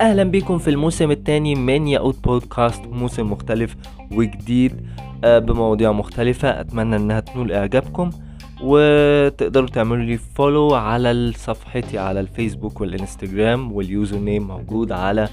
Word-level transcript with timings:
أهلا 0.00 0.22
بيكم 0.22 0.58
في 0.58 0.70
الموسم 0.70 1.10
الثاني 1.10 1.54
من 1.54 1.88
ياقوت 1.88 2.24
بودكاست 2.24 2.86
موسم 2.86 3.32
مختلف 3.32 3.76
وجديد 4.12 4.72
آه، 5.24 5.38
بمواضيع 5.38 5.92
مختلفة. 5.92 6.60
أتمنى 6.60 6.96
إنها 6.96 7.20
تنول 7.20 7.52
إعجابكم 7.52 8.10
وتقدروا 8.62 9.68
تعملوا 9.68 10.04
لي 10.04 10.16
follow 10.16 10.74
على 10.74 11.32
صفحتي 11.36 11.98
على 11.98 12.20
الفيسبوك 12.20 12.80
والإنستجرام 12.80 13.72
وال 13.72 13.87
user 13.87 14.18
name 14.18 14.46
موجود 14.48 14.92
على 14.92 15.28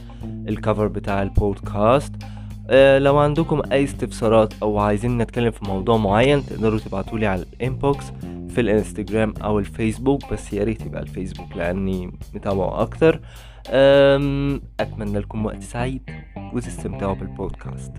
ال 0.48 0.55
cover 0.55 0.88
بتاع 0.88 1.22
البودكاست. 1.22 2.16
لو 3.00 3.18
عندكم 3.18 3.62
أي 3.72 3.84
استفسارات 3.84 4.54
أو 4.62 4.78
عايزين 4.80 5.18
نتكلم 5.18 5.52
في 5.52 5.66
موضوع 5.66 5.98
معين 5.98 6.46
تقدروا 6.46 6.80
تبعتوا 6.80 7.20
لي 7.20 7.26
على 7.26 7.42
ال 7.42 7.53
inbox 7.53 8.06
في 8.50 8.62
الإنستجرام 8.62 9.34
أو 9.44 9.60
الفيسبوك 9.60 10.34
بس 10.34 10.54
يا 10.54 10.64
ريت 10.64 10.86
يبقى 10.86 11.02
الفيسبوك 11.02 11.58
لأني 11.58 12.12
متابعه 12.34 12.82
أكتر. 12.82 13.22
أتمنى 14.80 15.20
لكم 15.20 15.46
وقت 15.46 15.64
سعيد 15.64 16.02
وتستمتعوا 16.54 17.16
بالبودكاست. 17.16 17.92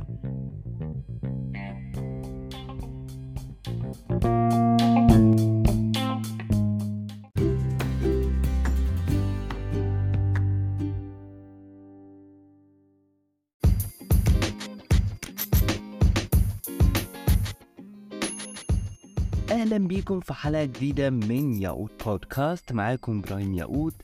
أهلا 19.66 19.88
بيكم 19.88 20.20
في 20.20 20.34
حلقة 20.34 20.64
جديدة 20.64 21.10
من 21.10 21.62
ياقوت 21.62 22.04
بودكاست. 22.04 22.72
معاكم 22.72 23.18
إبراهيم 23.18 23.54
ياقوت 23.54 23.94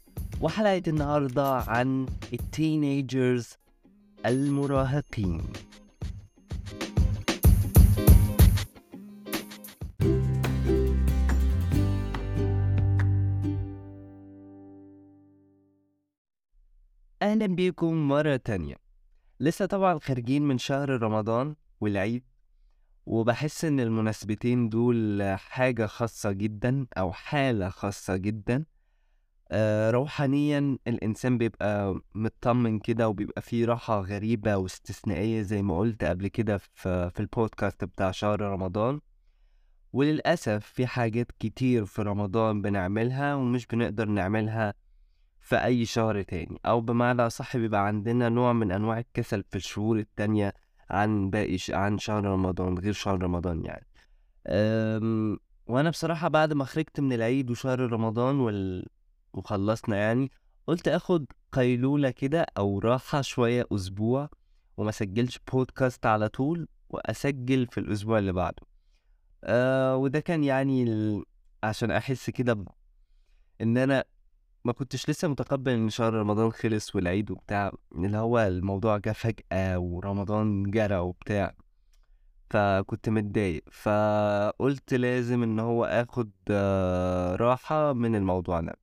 وحلقة 0.40 0.82
النهارده 0.88 1.54
عن 1.54 2.06
التينيجرز 2.32 3.48
المراهقين. 4.26 5.42
أهلا 17.22 17.46
بيكم 17.46 18.08
مرة 18.08 18.36
تانية. 18.36 18.76
لسه 19.40 19.66
طبعا 19.66 19.98
خارجين 19.98 20.42
من 20.42 20.58
شهر 20.58 21.02
رمضان 21.02 21.54
والعيد 21.80 22.31
وبحس 23.06 23.64
إن 23.64 23.80
المناسبتين 23.80 24.68
دول 24.68 25.22
حاجة 25.36 25.86
خاصة 25.86 26.32
جدا 26.32 26.86
أو 26.98 27.12
حالة 27.12 27.68
خاصة 27.68 28.16
جدا. 28.16 28.64
آه، 29.54 29.90
روحانيا 29.90 30.78
الإنسان 30.86 31.38
بيبقى 31.38 32.00
مطمن 32.14 32.78
كده 32.78 33.08
وبيبقى 33.08 33.42
فيه 33.42 33.64
راحة 33.66 34.00
غريبة 34.00 34.56
واستثنائية 34.56 35.42
زي 35.42 35.62
ما 35.62 35.78
قلت 35.78 36.04
قبل 36.04 36.28
كده 36.28 36.58
في 36.58 37.10
في 37.10 37.20
البودكاست 37.20 37.84
بتاع 37.84 38.10
شهر 38.10 38.40
رمضان. 38.40 39.00
وللأسف 39.92 40.66
في 40.66 40.86
حاجات 40.86 41.32
كتير 41.38 41.84
في 41.84 42.02
رمضان 42.02 42.62
بنعملها 42.62 43.34
ومش 43.34 43.66
بنقدر 43.66 44.08
نعملها 44.08 44.74
في 45.40 45.56
أي 45.64 45.84
شهر 45.84 46.22
تاني 46.22 46.60
أو 46.66 46.80
بمعنى 46.80 47.30
صح 47.30 47.56
بيبقى 47.56 47.86
عندنا 47.86 48.28
نوع 48.28 48.52
من 48.52 48.72
أنواع 48.72 48.98
الكسل 48.98 49.44
في 49.50 49.56
الشهور 49.56 49.98
التانية 49.98 50.54
عن 50.90 51.30
باقي 51.30 51.58
ش... 51.58 51.70
عن 51.70 51.98
شهر 51.98 52.24
رمضان 52.24 52.78
غير 52.78 52.92
شهر 52.92 53.22
رمضان 53.22 53.64
يعني. 53.64 53.86
أم... 54.46 55.38
وأنا 55.66 55.90
بصراحة 55.90 56.28
بعد 56.28 56.52
ما 56.52 56.64
خرجت 56.64 57.00
من 57.00 57.12
العيد 57.12 57.50
وشهر 57.50 57.80
رمضان 57.80 58.40
وال... 58.40 58.86
وخلصنا 59.32 59.96
يعني 59.96 60.30
قلت 60.66 60.88
آخد 60.88 61.26
قيلولة 61.52 62.10
كده 62.10 62.46
أو 62.58 62.78
راحة 62.78 63.20
شوية 63.20 63.66
أسبوع 63.72 64.28
وما 64.76 64.90
سجلش 64.90 65.38
بودكاست 65.52 66.06
على 66.06 66.28
طول 66.28 66.68
وأسجل 66.88 67.66
في 67.66 67.80
الأسبوع 67.80 68.18
اللي 68.18 68.32
بعده. 68.32 68.62
أه 69.44 69.96
وده 69.96 70.20
كان 70.20 70.44
يعني 70.44 70.82
ال... 70.82 71.24
عشان 71.62 71.90
أحس 71.90 72.30
كده 72.30 72.52
ب... 72.54 72.68
إن 73.60 73.78
أنا 73.78 74.04
ما 74.64 74.72
كنتش 74.72 75.10
لسه 75.10 75.28
متقبل 75.28 75.72
إن 75.72 75.90
شهر 75.90 76.14
رمضان 76.14 76.52
خلص 76.52 76.94
والعيد 76.96 77.30
وبتاع 77.30 77.72
اللي 77.94 78.16
هو 78.18 78.38
الموضوع 78.38 78.98
جه 78.98 79.12
فجأة 79.12 79.78
ورمضان 79.78 80.70
جرى 80.70 80.96
وبتاع 80.96 81.54
فكنت 82.50 83.08
متضايق 83.08 83.64
فقلت 83.72 84.94
لازم 84.94 85.42
إن 85.42 85.58
هو 85.58 85.84
آخد 85.84 86.30
آه، 86.50 87.36
راحة 87.36 87.92
من 87.92 88.14
الموضوع 88.16 88.60
ده. 88.60 88.76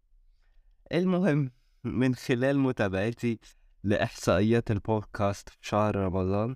المهم 0.93 1.51
من 1.83 2.15
خلال 2.15 2.59
متابعتي 2.59 3.39
لإحصائيات 3.83 4.71
البودكاست 4.71 5.49
في 5.49 5.57
شهر 5.61 5.95
رمضان 5.95 6.55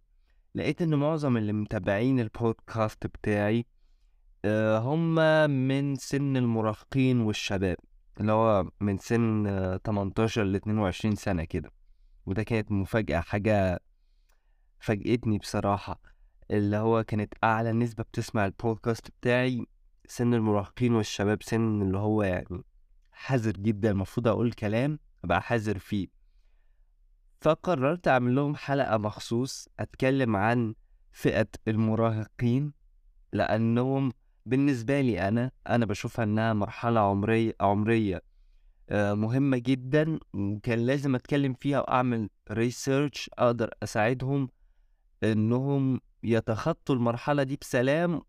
لقيت 0.55 0.81
إن 0.81 0.95
معظم 0.95 1.37
اللي 1.37 1.53
متابعين 1.53 2.19
البودكاست 2.19 3.07
بتاعي 3.07 3.65
آه، 4.45 4.79
هم 4.79 5.15
من 5.49 5.95
سن 5.95 6.37
المراهقين 6.37 7.21
والشباب. 7.21 7.77
اللي 8.19 8.31
هو 8.31 8.69
من 8.79 8.97
سن 8.97 9.47
آه، 9.47 9.77
18 9.77 10.43
ل 10.43 10.55
22 10.55 11.15
سنة 11.15 11.43
كده. 11.43 11.71
وده 12.25 12.43
كانت 12.43 12.71
مفاجأة 12.71 13.19
حاجة 13.19 13.79
فاجأتني 14.79 15.37
بصراحة. 15.37 16.01
اللي 16.51 16.77
هو 16.77 17.03
كانت 17.03 17.33
أعلى 17.43 17.71
نسبة 17.71 18.03
بتسمع 18.03 18.45
البودكاست 18.45 19.09
بتاعي 19.21 19.65
سن 20.07 20.33
المراهقين 20.33 20.95
والشباب 20.95 21.43
سن 21.43 21.81
اللي 21.81 21.97
هو 21.97 22.23
يعني 22.23 22.63
حذر 23.11 23.51
جدا 23.51 23.91
المفروض 23.91 24.27
أقول 24.27 24.51
كلام 24.53 24.99
أبقى 25.23 25.41
حذر 25.41 25.77
فيه. 25.79 26.07
فقررت 27.41 28.07
أعمل 28.07 28.35
لهم 28.35 28.55
حلقة 28.55 28.97
مخصوص 28.97 29.69
أتكلم 29.79 30.35
عن 30.35 30.75
فئة 31.11 31.47
المراهقين 31.67 32.73
لأنهم 33.33 34.11
بالنسبة 34.45 35.01
لي 35.01 35.27
أنا 35.27 35.51
أنا 35.69 35.85
بشوفها 35.85 36.23
إنها 36.25 36.53
مرحلة 36.53 36.99
عمرية 36.99 37.53
عمرية 37.61 38.21
آه، 38.89 39.13
مهمة 39.13 39.57
جدا 39.57 40.19
وكان 40.33 40.79
لازم 40.79 41.15
أتكلم 41.15 41.53
فيها 41.53 41.79
وأعمل 41.79 42.29
research 42.51 43.29
أقدر 43.37 43.69
أساعدهم 43.83 44.49
إنهم 45.23 46.01
يتخطوا 46.23 46.95
المرحلة 46.95 47.43
دي 47.43 47.57
بسلام 47.61 48.21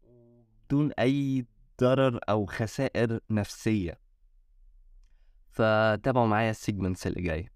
بدون 0.69 0.92
أي 0.92 1.47
ضرر 1.80 2.20
أو 2.28 2.47
خسائر 2.47 3.20
نفسية. 3.30 3.98
فتابعوا 5.50 6.26
معايا 6.26 6.50
ال 6.50 6.57
segments 6.57 7.06
اللي 7.06 7.22
جاية. 7.22 7.48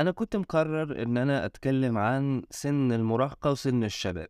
أنا 0.00 0.10
كنت 0.10 0.36
مقرر 0.36 1.02
إن 1.02 1.16
أنا 1.16 1.44
أتكلم 1.46 1.98
عن 1.98 2.42
سن 2.50 2.92
المراهقة 2.92 3.50
وسن 3.50 3.84
الشباب 3.84 4.26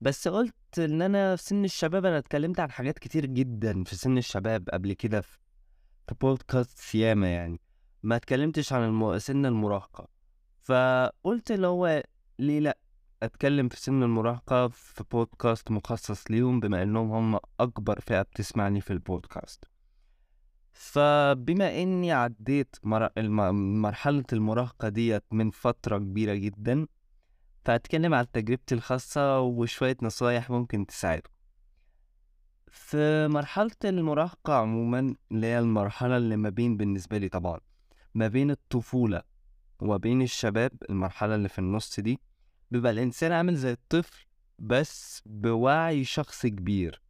بس 0.00 0.28
قلت 0.28 0.78
إن 0.78 1.02
أنا 1.02 1.36
في 1.36 1.42
سن 1.42 1.64
الشباب 1.64 2.06
أنا 2.06 2.18
اتكلمت 2.18 2.60
عن 2.60 2.70
حاجات 2.70 2.98
كتير 2.98 3.26
جدا 3.26 3.84
في 3.84 3.96
سن 3.96 4.18
الشباب 4.18 4.68
قبل 4.72 4.92
كده 4.92 5.20
في 5.20 5.38
بودكاست 6.20 6.94
ياما 6.94 7.28
يعني 7.34 7.60
ما 8.02 8.16
اتكلمتش 8.16 8.72
عن 8.72 8.84
الم... 8.84 9.18
سن 9.18 9.46
المراهقة. 9.46 10.08
فقلت 10.62 11.50
اللي 11.50 11.66
هو 11.66 12.02
ليه 12.38 12.60
لأ؟ 12.60 12.78
أتكلم 13.22 13.68
في 13.68 13.80
سن 13.80 14.02
المراهقة 14.02 14.68
في 14.68 15.04
بودكاست 15.10 15.70
مخصص 15.70 16.30
ليهم 16.30 16.60
بما 16.60 16.82
إنهم 16.82 17.12
هم 17.12 17.40
أكبر 17.60 18.00
فئة 18.00 18.22
بتسمعني 18.22 18.80
في 18.80 18.92
البودكاست 18.92 19.64
فبما 20.72 21.82
إني 21.82 22.12
عديت. 22.12 22.76
مرحلة 22.84 24.24
المراهقة 24.32 24.88
ديت 24.88 25.24
من 25.30 25.50
فترة 25.50 25.98
كبيرة 25.98 26.34
جدا 26.34 26.86
فهتكلم 27.64 28.14
عن 28.14 28.30
تجربتي 28.30 28.74
الخاصة 28.74 29.40
وشوية 29.40 29.96
نصايح 30.02 30.50
ممكن 30.50 30.86
تساعدكم 30.86 31.30
في 32.68 33.28
مرحلة 33.28 33.70
المراهقة 33.84 34.54
عموما 34.54 35.14
اللي 35.32 35.46
هي 35.46 35.58
المرحلة 35.58 36.16
اللي 36.16 36.36
ما 36.36 36.48
بين 36.48 36.76
بالنسبة 36.76 37.18
لي 37.18 37.28
طبعا 37.28 37.60
ما 38.14 38.28
بين 38.28 38.50
الطفولة 38.50 39.22
وما 39.80 39.96
بين 39.96 40.22
الشباب 40.22 40.72
المرحلة 40.90 41.34
اللي 41.34 41.48
في 41.48 41.58
النص 41.58 42.00
دي 42.00 42.18
بيبقى 42.70 42.92
الإنسان 42.92 43.32
عامل 43.32 43.56
زي 43.56 43.72
الطفل 43.72 44.26
بس 44.58 45.22
بوعي 45.26 46.04
شخص 46.04 46.46
كبير 46.46 47.02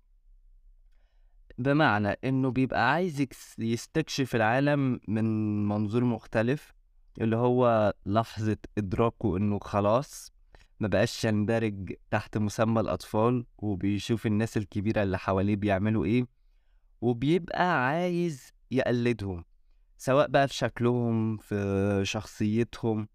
بمعنى 1.61 2.09
إنه 2.25 2.51
بيبقى 2.51 2.93
عايز 2.93 3.27
يستكشف 3.59 4.35
العالم 4.37 5.01
من 5.09 5.25
منظور 5.69 6.05
مختلف 6.05 6.73
اللي 7.21 7.37
هو 7.37 7.95
لحظة 8.07 8.57
إدراكه 8.79 9.37
إنه 9.37 9.59
خلاص 9.59 10.33
ما 10.81 10.89
بقاش 10.89 11.25
يندرج 11.25 11.93
تحت 12.11 12.39
مسمى 12.39 12.81
الأطفال 12.81 13.47
وبيشوف 13.59 14.27
الناس 14.27 14.57
الكبيرة 14.57 15.03
اللي 15.03 15.19
حواليه 15.19 15.57
بيعملوا 15.57 16.05
إيه 16.05 16.27
وبيبقى 17.01 17.87
عايز 17.87 18.53
يقلدهم 18.71 19.45
سواء 19.97 20.29
بقى 20.29 20.49
في 20.49 20.55
شكلهم 20.55 21.37
في 21.37 22.01
شخصيتهم. 22.05 23.09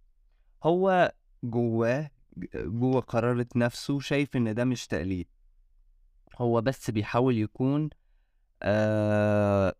هو 0.63 1.13
جواه 1.43 2.09
جوه 2.55 3.01
قرارة 3.01 3.47
نفسه 3.55 3.99
شايف 3.99 4.35
إن 4.35 4.53
ده 4.53 4.65
مش 4.65 4.87
تقليد. 4.87 5.27
هو 6.37 6.61
بس 6.61 6.91
بيحاول 6.91 7.37
يكون 7.37 7.89
آه 8.63 9.75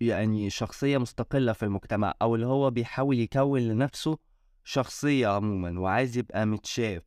يعني 0.00 0.50
شخصية 0.50 0.98
مستقلة 0.98 1.52
في 1.52 1.62
المجتمع 1.62 2.14
أو 2.22 2.34
اللي 2.34 2.46
هو 2.46 2.70
بيحاول 2.70 3.18
يكون 3.18 3.60
لنفسه 3.60 4.18
شخصية 4.64 5.28
عموما 5.28 5.80
وعايز 5.80 6.18
يبقى 6.18 6.46
متشاف. 6.46 7.02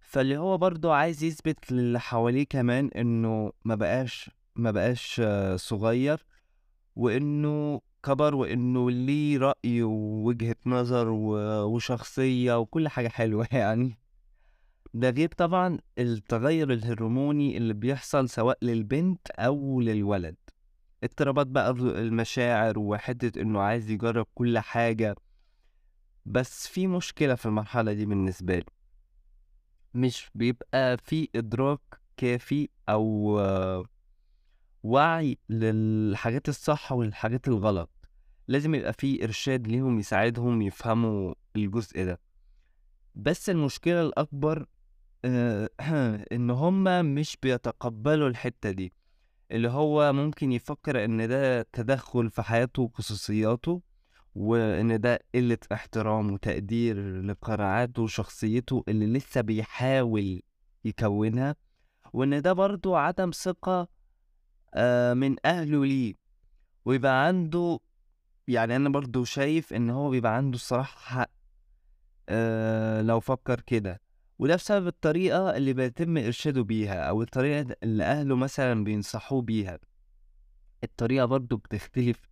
فاللي 0.00 0.36
هو 0.36 0.58
برضه 0.58 0.94
عايز 0.94 1.24
يثبت 1.24 1.72
للي 1.72 2.00
حواليه 2.00 2.44
كمان 2.44 2.90
إنه 2.96 3.52
ما 3.64 3.74
بقاش 3.74 4.30
ما 4.56 4.70
بقاش 4.70 5.20
آه، 5.24 5.56
صغير 5.56 6.26
وإنه 6.96 7.80
كبر 8.02 8.34
وإنه 8.34 8.90
ليه 8.90 9.38
رأي 9.38 9.82
ووجهة 9.82 10.56
نظر 10.66 11.08
وشخصية 11.66 12.58
وكل 12.58 12.88
حاجة 12.88 13.08
حلوة 13.08 13.48
يعني. 13.52 13.98
ده 14.96 15.10
غير 15.10 15.28
طبعا 15.28 15.78
التغير 15.98 16.72
الهرموني 16.72 17.56
اللي 17.56 17.74
بيحصل 17.74 18.28
سواء 18.28 18.58
للبنت 18.62 19.30
أو 19.30 19.80
للولد. 19.80 20.36
اضطرابات 21.04 21.46
بقى 21.46 21.70
المشاعر 21.70 22.78
وحتة 22.78 23.40
إنه 23.40 23.60
عايز 23.60 23.90
يجرب 23.90 24.26
كل 24.34 24.58
حاجة. 24.58 25.16
بس 26.26 26.68
في 26.68 26.86
مشكلة 26.86 27.34
في 27.34 27.46
المرحلة 27.46 27.92
دي 27.92 28.06
بالنسبة 28.06 28.56
لي. 28.58 28.64
مش 29.94 30.30
بيبقى 30.34 30.96
في 30.98 31.28
إدراك 31.34 31.80
كافي 32.16 32.68
أو 32.88 33.40
وعي 34.82 35.38
للحاجات 35.48 36.48
الصح 36.48 36.92
والحاجات 36.92 37.48
الغلط. 37.48 37.90
لازم 38.48 38.74
يبقى 38.74 38.92
في 38.92 39.24
إرشاد 39.24 39.66
ليهم 39.68 39.98
يساعدهم 39.98 40.62
يفهموا 40.62 41.34
الجزء 41.56 42.04
ده. 42.04 42.20
بس 43.14 43.50
المشكلة 43.50 44.02
الأكبر 44.02 44.66
آه، 45.26 45.70
إن 46.32 46.50
هما 46.50 47.02
مش 47.02 47.36
بيتقبلوا 47.42 48.28
الحتة 48.28 48.70
دي. 48.70 48.92
اللي 49.50 49.68
هو 49.68 50.12
ممكن 50.12 50.52
يفكر 50.52 51.04
إن 51.04 51.28
ده 51.28 51.62
تدخل 51.62 52.30
في 52.30 52.42
حياته 52.42 52.82
وخصوصياته 52.82 53.82
وإن 54.34 55.00
ده 55.00 55.20
قلة 55.34 55.58
احترام 55.72 56.32
وتقدير 56.32 57.22
لقناعاته 57.22 58.02
وشخصيته 58.02 58.84
اللي 58.88 59.06
لسه 59.06 59.40
بيحاول 59.40 60.42
يكونها 60.84 61.56
وإن 62.12 62.42
ده 62.42 62.52
برضو 62.52 62.94
عدم 62.94 63.30
ثقة 63.30 63.88
آه، 64.74 65.14
من 65.14 65.36
أهله 65.44 65.84
ليه. 65.86 66.14
ويبقى 66.84 67.26
عنده 67.26 67.78
يعني 68.48 68.76
أنا 68.76 68.88
برضو 68.88 69.24
شايف 69.24 69.72
إن 69.72 69.90
هو 69.90 70.10
بيبقى 70.10 70.36
عنده 70.36 70.54
الصراحة 70.56 70.98
حق 71.00 71.30
آه، 72.28 73.02
لو 73.02 73.20
فكر 73.20 73.60
كده. 73.60 74.05
وده 74.38 74.54
بسبب 74.56 74.86
الطريقة 74.86 75.56
اللي 75.56 75.72
بيتم 75.72 76.16
إرشاده 76.16 76.62
بيها 76.62 77.02
أو 77.08 77.22
الطريقة 77.22 77.76
اللي 77.82 78.04
أهله 78.04 78.36
مثلا 78.36 78.84
بينصحوه 78.84 79.42
بيها. 79.42 79.78
الطريقة 80.84 81.24
برضو 81.26 81.56
بتختلف 81.56 82.30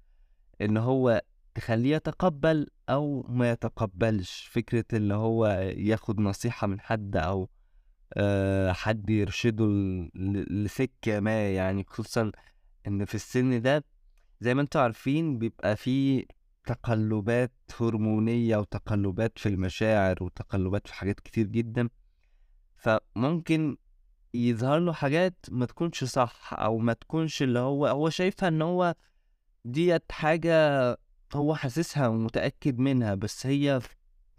إن 0.60 0.76
هو 0.76 1.22
تخليه 1.54 1.96
يتقبل 1.96 2.66
أو 2.88 3.26
ما 3.28 3.50
يتقبلش. 3.50 4.48
فكرة 4.52 4.84
اللي 4.92 5.14
هو 5.14 5.46
ياخد 5.76 6.20
نصيحة 6.20 6.66
من 6.66 6.80
حد 6.80 7.16
أو 7.16 7.48
آه، 8.16 8.72
حد 8.72 9.10
يرشده 9.10 9.66
لسكة 10.50 11.20
ما 11.20 11.50
يعني 11.54 11.84
خصوصا 11.88 12.32
إن 12.86 13.04
في 13.04 13.14
السن 13.14 13.62
ده 13.62 13.84
زي 14.40 14.54
ما 14.54 14.62
أنتوا 14.62 14.80
عارفين 14.80 15.38
بيبقى 15.38 15.76
فيه 15.76 16.24
تقلبات 16.64 17.52
هرمونية 17.80 18.56
وتقلبات 18.56 19.38
في 19.38 19.48
المشاعر 19.48 20.22
وتقلبات 20.22 20.86
في 20.86 20.94
حاجات 20.94 21.20
كتير 21.20 21.46
جدا 21.46 21.88
فممكن 22.76 23.76
يظهر 24.34 24.78
له 24.78 24.92
حاجات 24.92 25.46
ما 25.50 25.66
تكونش 25.66 26.04
صح 26.04 26.54
أو 26.54 26.78
ما 26.78 26.92
تكونش 26.92 27.42
اللي 27.42 27.58
هو 27.58 27.86
هو 27.86 28.10
شايفها 28.10 28.48
إن 28.48 28.62
هو 28.62 28.94
ديت 29.64 30.12
حاجة 30.12 30.90
هو 31.34 31.54
حاسسها 31.54 32.08
ومتأكد 32.08 32.78
منها 32.78 33.14
بس 33.14 33.46
هي 33.46 33.80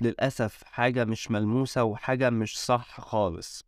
للأسف 0.01 0.63
حاجة 0.63 1.05
مش 1.05 1.31
ملموسة 1.31 1.83
وحاجة 1.83 2.29
مش 2.29 2.59
صح 2.59 3.01
خالص. 3.01 3.65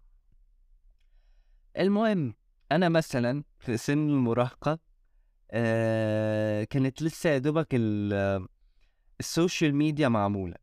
المهم 1.77 2.33
أنا 2.71 2.89
مثلا 2.89 3.43
في 3.59 3.77
سن 3.77 4.09
المراهقة 4.09 4.79
آه 5.51 6.63
كانت 6.63 7.01
لسه 7.01 7.29
يا 7.29 7.37
دوبك 7.37 7.67
ال- 7.73 8.47
ال 9.19 9.27
social 9.27 9.75
media 9.75 10.07
معمولة. 10.07 10.55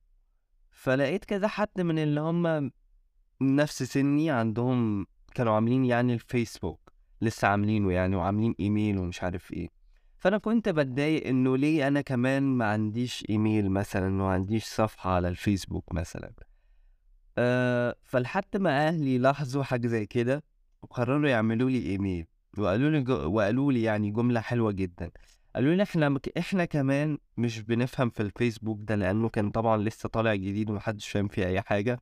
فلقيت 0.70 1.24
كذا 1.24 1.48
حد 1.48 1.80
من 1.80 1.98
اللي 1.98 2.20
هم 2.20 2.70
نفس 3.40 3.82
سني 3.82 4.30
عندهم 4.30 5.06
كانوا 5.34 5.52
عاملين 5.54 5.84
يعني 5.84 6.14
الفيسبوك 6.14 6.92
لسه 7.20 7.48
عاملينه 7.48 7.92
يعني 7.92 8.16
وعاملين 8.16 8.54
إيميل 8.60 8.98
ومش 8.98 9.22
عارف 9.22 9.52
إيه. 9.52 9.68
فأنا 10.18 10.38
كنت 10.38 10.68
بتضايق 10.68 11.26
إنه 11.26 11.56
ليه 11.56 11.88
أنا 11.88 12.00
كمان 12.00 12.42
ما 12.42 12.64
عنديش 12.64 13.24
إيميل 13.30 13.70
مثلا 13.70 14.06
وما 14.06 14.28
عنديش 14.32 14.64
صفحة 14.64 15.10
على 15.10 15.28
الفيسبوك 15.28 15.92
مثلا. 15.92 16.32
أه 17.38 17.96
فلحد 18.02 18.56
ما 18.56 18.88
أهلي 18.88 19.18
لاحظوا 19.18 19.62
حاجة 19.62 19.86
زي 19.86 20.06
كده 20.06 20.44
وقرروا 20.82 21.28
يعملوا 21.28 21.70
لي 21.70 21.86
إيميل. 21.86 22.26
وقالوا 22.58 22.90
لي. 22.90 23.12
وقالوا 23.12 23.72
لي 23.72 23.82
يعني 23.82 24.10
جملة 24.10 24.40
حلوة 24.40 24.72
جدا. 24.72 25.10
قالوا 25.54 25.74
لي 25.74 25.82
إحنا 25.82 26.08
مك... 26.08 26.38
إحنا 26.38 26.64
كمان 26.64 27.18
مش 27.36 27.60
بنفهم 27.60 28.10
في 28.10 28.20
الفيسبوك 28.22 28.78
ده 28.82 28.94
لأنه 28.94 29.28
كان 29.28 29.50
طبعا 29.50 29.76
لسه 29.76 30.08
طالع 30.08 30.34
جديد 30.34 30.70
ومحدش 30.70 31.08
فاهم 31.08 31.28
فيه 31.28 31.46
أي 31.46 31.62
حاجة. 31.62 32.00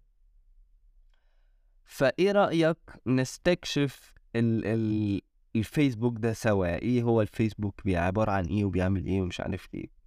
فإيه 1.84 2.32
رأيك 2.32 2.78
نستكشف 3.06 4.12
ال... 4.36 4.66
ال... 4.66 5.20
الفيسبوك 5.56 6.18
ده 6.18 6.32
سوا؟ 6.32 6.66
إيه 6.66 7.02
هو 7.02 7.22
الفيسبوك؟ 7.22 7.80
عبارة 7.86 8.30
عن 8.32 8.44
إيه 8.44 8.64
وبيعمل 8.64 9.04
إيه 9.06 9.20
ومش 9.22 9.40
عارف 9.40 9.68
إيه. 9.74 10.02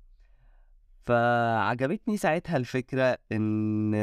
فعجبتني 1.06 2.18
ساعتها 2.18 2.58
الفكرة 2.58 3.18
إن 3.32 3.94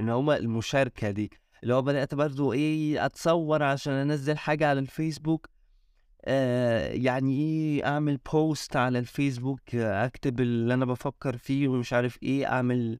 إن 0.00 0.08
هما 0.08 0.36
المشاركة 0.36 1.10
دي 1.10 1.30
اللي 1.62 1.74
هو 1.74 1.82
بدأت 1.82 2.14
برضو 2.14 2.52
إيه 2.52 3.06
أتصور 3.06 3.62
عشان 3.62 3.92
أنزل 3.92 4.38
حاجة 4.38 4.68
على 4.68 4.80
الفيسبوك 4.80 5.48
آه 6.24 6.88
يعني 6.92 7.32
إيه 7.40 7.86
أعمل 7.86 8.16
بوست 8.32 8.76
على 8.76 8.98
الفيسبوك 8.98 9.74
أكتب 9.74 10.40
اللي 10.40 10.74
أنا 10.74 10.84
بفكر 10.84 11.36
فيه 11.36 11.68
ومش 11.68 11.92
عارف 11.92 12.18
إيه 12.22 12.46
أعمل 12.46 12.98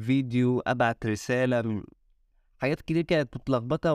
فيديو 0.00 0.60
أبعت 0.66 1.06
رسالة 1.06 1.62
م- 1.62 1.84
حاجات 2.58 2.80
كتير 2.80 3.02
كانت 3.02 3.36
متلخبطة 3.36 3.92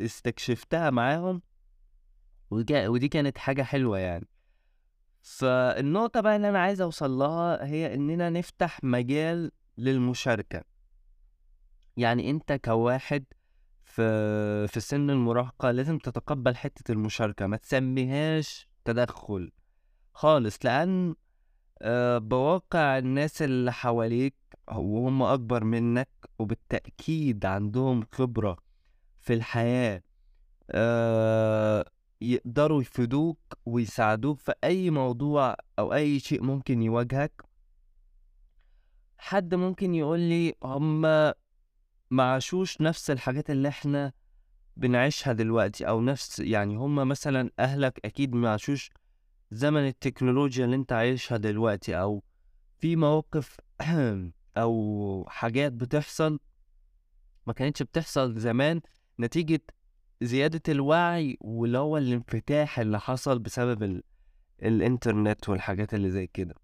واستكشفتها 0.00 0.90
معاهم 0.90 1.42
ودي 2.50 3.08
كانت 3.08 3.38
حاجة 3.38 3.62
حلوة 3.62 3.98
يعني. 3.98 4.28
فالنقطة 5.22 6.20
بقى 6.20 6.36
اللي 6.36 6.48
أنا 6.48 6.58
عايز 6.58 6.80
أوصل 6.80 7.10
لها 7.10 7.64
هي 7.66 7.94
إننا 7.94 8.30
نفتح 8.30 8.84
مجال 8.84 9.50
للمشاركة. 9.78 10.62
يعني 11.96 12.30
أنت 12.30 12.52
كواحد 12.52 13.24
في 13.92 14.68
في 14.68 14.80
سن 14.80 15.10
المراهقة 15.10 15.70
لازم 15.70 15.98
تتقبل 15.98 16.56
حتة 16.56 16.92
المشاركة 16.92 17.46
ما 17.46 17.56
تسميهاش 17.56 18.68
تدخل 18.84 19.52
خالص 20.14 20.58
لأن 20.64 21.14
آه، 21.82 22.18
بواقع 22.18 22.98
الناس 22.98 23.42
اللي 23.42 23.72
حواليك 23.72 24.34
وهم 24.68 25.22
أكبر 25.22 25.64
منك 25.64 26.08
وبالتأكيد 26.38 27.46
عندهم 27.46 28.06
خبرة 28.12 28.56
في 29.20 29.34
الحياة 29.34 30.02
آه، 30.70 31.84
يقدروا 32.20 32.80
يفيدوك 32.80 33.38
ويساعدوك 33.66 34.38
في 34.38 34.52
أي 34.64 34.90
موضوع 34.90 35.56
أو 35.78 35.94
أي 35.94 36.20
شيء 36.20 36.42
ممكن 36.42 36.82
يواجهك. 36.82 37.42
حد 39.18 39.54
ممكن 39.54 39.94
يقول 39.94 40.20
لي 40.20 40.54
هما 40.62 41.34
ما 42.12 42.22
عاشوش 42.22 42.80
نفس 42.80 43.10
الحاجات 43.10 43.50
اللي 43.50 43.68
إحنا 43.68 44.12
بنعيشها 44.76 45.32
دلوقتي 45.32 45.88
أو 45.88 46.00
نفس 46.00 46.40
يعني 46.40 46.76
هما 46.76 47.04
مثلا 47.04 47.50
أهلك 47.58 48.00
أكيد 48.04 48.34
ما 48.34 48.50
عاشوش 48.52 48.90
زمن 49.50 49.86
التكنولوجيا 49.86 50.64
اللي 50.64 50.76
انت 50.76 50.92
عايشها 50.92 51.36
دلوقتي 51.36 52.00
أو 52.00 52.22
في 52.78 52.96
مواقف 52.96 53.56
أو 54.56 55.26
حاجات 55.28 55.72
بتحصل 55.72 56.40
ما 57.46 57.52
كانتش 57.52 57.82
بتحصل 57.82 58.38
زمان 58.38 58.80
نتيجة 59.20 59.60
زيادة 60.22 60.62
الوعي 60.68 61.36
واللي 61.40 61.78
هو 61.78 61.98
الانفتاح 61.98 62.78
اللي 62.78 63.00
حصل 63.00 63.38
بسبب 63.38 63.82
ال... 63.82 64.02
الإنترنت 64.62 65.48
والحاجات 65.48 65.94
اللي 65.94 66.10
زي 66.10 66.26
كده. 66.26 66.54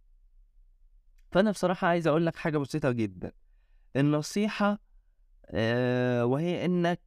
فأنا 1.30 1.50
بصراحة 1.50 1.88
عايز 1.88 2.06
أقول 2.06 2.26
لك 2.26 2.36
حاجة 2.36 2.58
بسيطة 2.58 2.90
جدا. 2.90 3.32
النصيحة 3.96 4.87
آه 5.50 6.24
وهي 6.26 6.64
إنك 6.64 7.00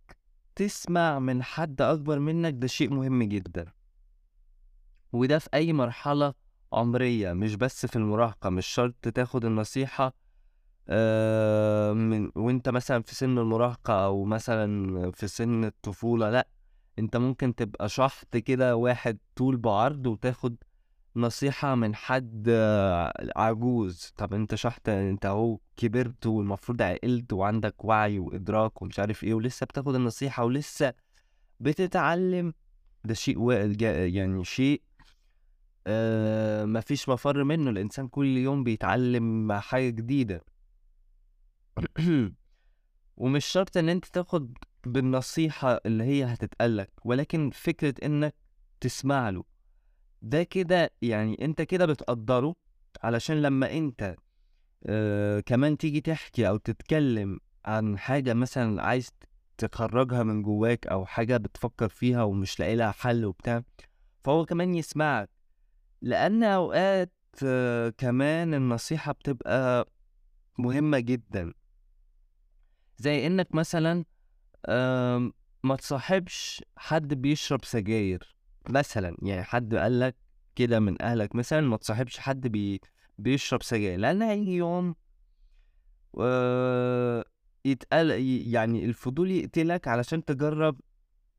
تسمع 0.55 1.19
من 1.19 1.43
حد 1.43 1.81
أكبر 1.81 2.19
منك 2.19 2.53
ده 2.57 2.67
شيء 2.67 2.93
مهم 2.93 3.23
جدا. 3.23 3.65
وده 5.13 5.39
في 5.39 5.49
أي 5.53 5.73
مرحلة 5.73 6.33
عمرية 6.73 7.33
مش 7.33 7.55
بس 7.55 7.85
في 7.85 7.95
المراهقة 7.95 8.49
مش 8.49 8.67
شرط 8.67 9.07
تاخد 9.07 9.45
النصيحة 9.45 10.13
آه، 10.89 11.93
من 11.93 12.31
وأنت 12.35 12.69
مثلا 12.69 13.01
في 13.01 13.15
سن 13.15 13.37
المراهقة 13.37 14.05
أو 14.05 14.23
مثلا 14.23 15.11
في 15.11 15.27
سن 15.27 15.63
الطفولة 15.65 16.29
لأ 16.29 16.47
أنت 16.99 17.17
ممكن 17.17 17.55
تبقى 17.55 17.89
شحط 17.89 18.37
كده 18.37 18.75
واحد 18.75 19.17
طول 19.35 19.57
بعرض 19.57 20.07
وتاخد 20.07 20.55
نصيحة 21.15 21.75
من 21.75 21.95
حد 21.95 22.49
عجوز. 23.35 24.13
طب 24.17 24.33
أنت 24.33 24.55
شحط 24.55 24.89
أنت 24.89 25.25
أهو 25.25 25.59
كبرت 25.77 26.25
والمفروض 26.25 26.81
عقلت 26.81 27.33
وعندك 27.33 27.85
وعي 27.85 28.19
وإدراك 28.19 28.81
ومش 28.81 28.99
عارف 28.99 29.23
إيه 29.23 29.33
ولسه 29.33 29.65
بتاخد 29.65 29.95
النصيحة 29.95 30.45
ولسه 30.45 30.93
بتتعلم 31.59 32.53
ده 33.03 33.13
شيء 33.13 33.51
يعني 33.81 34.43
شيء 34.45 34.81
آه 35.87 36.65
مفيش 36.65 37.09
مفر 37.09 37.43
منه. 37.43 37.69
الإنسان 37.69 38.07
كل 38.07 38.37
يوم 38.37 38.63
بيتعلم 38.63 39.53
حاجة 39.53 39.89
جديدة. 39.89 40.43
ومش 43.17 43.45
شرط 43.45 43.77
إن 43.77 43.89
أنت 43.89 44.05
تاخد 44.05 44.57
بالنصيحة 44.85 45.79
اللي 45.85 46.03
هي 46.03 46.23
هتتقالك 46.23 46.91
ولكن 47.05 47.49
فكرة 47.49 47.93
إنك 48.05 48.35
تسمع 48.81 49.29
له. 49.29 49.50
ده 50.21 50.43
كده 50.43 50.91
يعني 51.01 51.45
أنت 51.45 51.61
كده 51.61 51.85
بتقدره 51.85 52.55
علشان 53.03 53.41
لما 53.41 53.71
أنت 53.77 54.15
آه 54.85 55.39
كمان 55.39 55.77
تيجي 55.77 56.01
تحكي 56.01 56.47
أو 56.47 56.57
تتكلم 56.57 57.39
عن 57.65 57.97
حاجة 57.97 58.33
مثلا 58.33 58.83
عايز 58.83 59.09
تخرجها 59.57 60.23
من 60.23 60.41
جواك 60.41 60.87
أو 60.87 61.05
حاجة 61.05 61.37
بتفكر 61.37 61.89
فيها 61.89 62.23
ومش 62.23 62.59
لاقي 62.59 62.75
لها 62.75 62.91
حل 62.91 63.25
وبتاع 63.25 63.63
فهو 64.23 64.45
كمان 64.45 64.75
يسمعك. 64.75 65.29
لأن 66.01 66.43
أوقات 66.43 67.13
آه، 67.43 67.89
كمان 67.89 68.53
النصيحة 68.53 69.11
بتبقى 69.11 69.89
مهمة 70.57 70.99
جدا. 70.99 71.53
زي 72.97 73.27
إنك 73.27 73.55
مثلا 73.55 74.05
آم، 74.69 75.33
ما 75.63 75.75
تصاحبش 75.75 76.63
حد 76.77 77.13
بيشرب 77.13 77.65
سجاير. 77.65 78.35
مثلا 78.69 79.17
يعني 79.21 79.43
حد 79.43 79.75
قالك 79.75 80.15
كده 80.55 80.79
من 80.79 81.01
أهلك 81.01 81.35
مثلا 81.35 81.61
ما 81.61 81.77
تصاحبش 81.77 82.17
حد 82.19 82.47
بي 82.47 82.81
بيشرب 83.17 83.63
سجاير. 83.63 83.99
لأن 83.99 84.21
هيجي 84.21 84.55
يوم 84.55 84.95
آه، 86.19 87.25
يتقال 87.65 88.11
ي- 88.11 88.51
يعني 88.51 88.85
الفضول 88.85 89.31
يقتلك 89.31 89.87
علشان 89.87 90.25
تجرب 90.25 90.79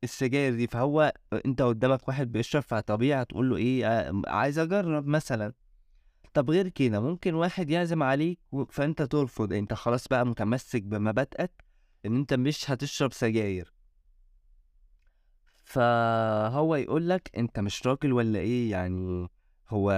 السجاير 0.03 0.55
دي. 0.55 0.67
فهو 0.67 1.13
أنت 1.45 1.61
قدامك 1.61 2.07
واحد 2.07 2.31
بيشرب 2.31 2.61
فطبيعي 2.63 3.21
هتقول 3.21 3.49
له 3.49 3.55
إيه 3.57 3.87
آه، 3.87 4.21
عايز 4.27 4.59
أجرب 4.59 5.07
مثلا. 5.07 5.53
طب 6.33 6.49
غير 6.49 6.67
كده 6.69 6.99
ممكن 6.99 7.33
واحد 7.33 7.69
يعزم 7.69 8.03
عليك 8.03 8.39
و- 8.51 8.65
فأنت 8.65 9.01
ترفض. 9.01 9.53
أنت 9.53 9.73
خلاص 9.73 10.07
بقى 10.07 10.25
متمسك 10.25 10.83
بمبادئك 10.83 11.51
إن 12.05 12.15
أنت 12.15 12.33
مش 12.33 12.71
هتشرب 12.71 13.13
سجاير. 13.13 13.73
فهو 15.63 16.75
يقول 16.75 17.09
لك 17.09 17.31
أنت 17.37 17.59
مش 17.59 17.87
راجل 17.87 18.13
ولا 18.13 18.39
إيه؟ 18.39 18.71
يعني 18.71 19.29
هو 19.69 19.91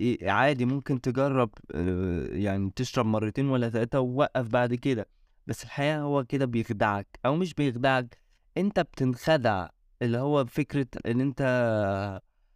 إيه؟ 0.00 0.30
عادي 0.30 0.64
ممكن 0.64 1.00
تجرب 1.00 1.50
آه، 1.74 2.26
يعني 2.32 2.72
تشرب 2.76 3.06
مرتين 3.06 3.48
ولا 3.48 3.70
ثلاثة 3.70 4.00
ووقف 4.00 4.48
بعد 4.48 4.74
كده 4.74 5.06
بس 5.46 5.64
الحقيقة 5.64 6.00
هو 6.00 6.24
كده 6.24 6.44
بيخدعك 6.44 7.06
أو 7.26 7.36
مش 7.36 7.54
بيخدعك 7.54 8.18
أنت 8.56 8.80
بتنخدع 8.80 9.68
اللي 10.02 10.18
هو 10.18 10.44
فكرة 10.44 10.86
إن 11.06 11.20
أنت 11.20 11.42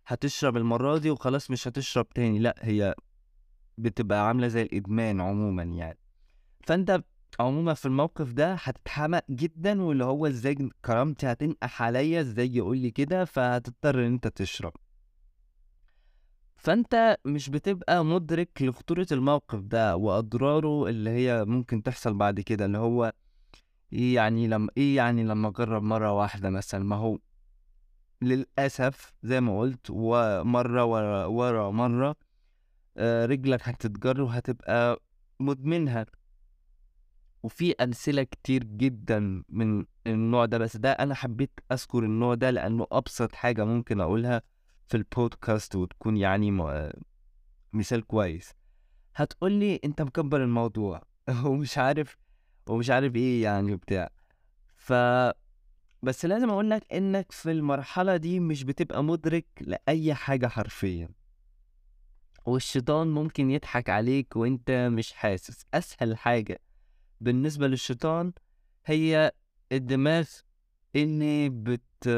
هتشرب 0.06 0.56
المرة 0.56 0.99
دي 0.99 1.11
وخلاص 1.11 1.50
مش 1.50 1.68
هتشرب 1.68 2.09
تاني 2.09 2.38
لأ 2.38 2.54
هي 2.61 2.94
بتبقى 3.78 4.28
عاملة 4.28 4.49
زي 4.49 4.62
الإدمان 4.62 5.20
عموما 5.20 5.62
يعني. 5.62 5.99
فأنت 6.66 7.02
عموما 7.40 7.75
في 7.75 7.87
الموقف 7.87 8.32
ده 8.32 8.54
هتتحمق 8.54 9.25
جدا 9.30 9.82
واللي 9.82 10.04
هو 10.04 10.26
إزاي 10.26 10.70
كرامتي 10.84 11.26
هتنقح 11.26 11.82
عليا 11.82 12.20
إزاي 12.20 12.56
يقول 12.56 12.78
لي 12.78 12.90
كده؟ 12.90 13.25
فهتضطر 13.25 14.00
إن 14.06 14.12
أنت 14.12 14.28
تشرب. 14.28 14.72
فأنت 16.56 17.16
مش 17.25 17.50
بتبقى 17.50 18.04
مدرك 18.04 18.50
لخطورة 18.60 19.06
الموقف 19.12 19.60
ده 19.60 19.96
وأضراره 19.96 20.88
اللي 20.88 21.10
هي 21.10 21.44
ممكن 21.44 21.82
تحصل 21.82 22.14
بعد 22.14 22.40
كده 22.40 22.64
اللي 22.64 22.78
هو 22.78 23.12
إيه 23.92 24.14
يعني 24.14 24.46
لما 24.49 24.68
إيه 24.76 24.96
يعني 24.96 25.25
لما 25.25 25.49
أجرب 25.49 25.82
مرة 25.82 26.12
واحدة 26.12 26.50
مثلا؟ 26.50 26.84
ما 26.84 26.96
هو 26.96 27.18
للأسف 28.22 29.12
زي 29.22 29.40
ما 29.40 29.60
قلت 29.60 29.87
ومرة 29.90 30.84
ورا, 30.84 31.25
ورا 31.25 31.70
مرة 31.70 32.16
آه، 32.96 33.26
رجلك 33.26 33.68
هتتجر 33.68 34.20
وهتبقى 34.22 35.02
مدمنها. 35.40 36.06
وفي 37.42 37.73
أمثلة 37.73 38.23
كتير 38.23 38.64
جدا 38.64 39.42
من 39.49 39.85
النوع 40.06 40.44
ده 40.44 40.59
بس 40.59 40.76
ده 40.76 40.92
أنا 40.92 41.14
حبيت 41.14 41.61
أذكر 41.73 41.99
النوع 42.04 42.35
ده 42.35 42.50
لأنه 42.50 42.87
أبسط 42.92 43.35
حاجة 43.35 43.64
ممكن 43.64 44.00
أقولها 44.00 44.42
في 44.87 44.97
البودكاست 44.97 45.76
وتكون 45.76 46.16
يعني 46.16 46.50
مثال 47.73 48.06
كويس. 48.06 48.52
هتقولي 49.14 49.80
أنت 49.85 50.02
مكبر 50.02 50.44
الموضوع 50.44 51.02
ومش 51.44 51.78
عارف 51.78 52.16
ومش 52.66 52.90
عارف 52.90 53.16
إيه 53.16 53.42
يعني 53.42 53.75
وبتاع. 53.75 54.11
ف 54.76 54.92
بس 56.02 56.25
لازم 56.25 56.50
أقولك 56.50 56.92
إنك 56.92 57.32
في 57.32 57.50
المرحلة 57.50 58.16
دي 58.16 58.40
مش 58.40 58.64
بتبقى 58.64 59.04
مدرك 59.04 59.47
لأي 59.61 60.14
حاجة 60.14 60.47
حرفيا. 60.47 61.09
والشيطان 62.47 63.06
ممكن 63.09 63.50
يضحك 63.50 63.90
عليك 63.90 64.37
وأنت 64.37 64.70
مش 64.70 65.12
حاسس. 65.12 65.66
أسهل 65.75 66.16
حاجة 66.16 66.61
بالنسبة 67.20 67.66
للشيطان 67.66 68.32
هي 68.86 69.32
الدماغ 69.72 70.28
اللي 70.96 71.48
بت 71.48 72.08